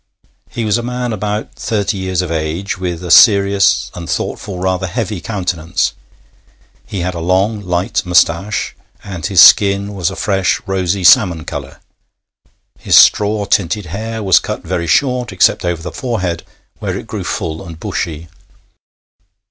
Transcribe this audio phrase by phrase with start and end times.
[0.49, 4.87] He was a man about thirty years of age, with a serious and thoughtful, rather
[4.87, 5.93] heavy countenance.
[6.87, 11.81] He had a long light moustache, and his skin was a fresh, rosy salmon colour;
[12.79, 16.41] his straw tinted hair was cut very short, except over the forehead,
[16.79, 18.27] where it grew full and bushy.